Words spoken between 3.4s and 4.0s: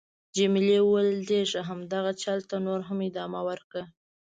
ورکړه.